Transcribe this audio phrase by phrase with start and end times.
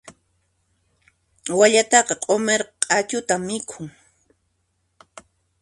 [1.57, 3.87] Wallataqa q'umir q'achuta mikhun.